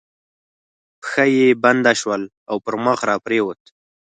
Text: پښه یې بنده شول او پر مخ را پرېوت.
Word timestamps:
پښه 1.01 1.23
یې 1.37 1.47
بنده 1.63 1.93
شول 2.01 2.21
او 2.49 2.55
پر 2.65 2.75
مخ 2.85 2.99
را 3.09 3.15
پرېوت. 3.25 3.61